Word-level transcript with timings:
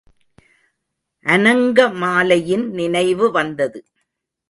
அநங்கமாலையின் 1.25 2.67
நினைவு 2.69 3.31
வந்தது. 3.31 3.85